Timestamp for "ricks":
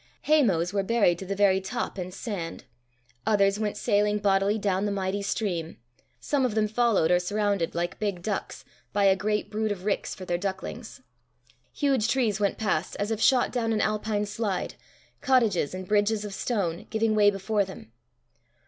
9.85-10.15